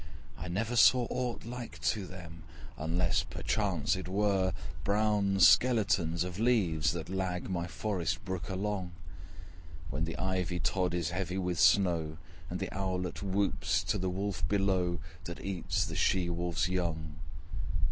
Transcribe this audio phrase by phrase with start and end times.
[0.35, 2.41] I never saw aught like to them,
[2.75, 4.51] Unless perchance it were
[4.83, 8.93] Brown skeletons of leaves that lag My forest brook along;
[9.91, 12.17] When the ivy tod is heavy with snow,
[12.49, 17.17] And the owlet whoops to the wolf below, That eats the she wolf's young.'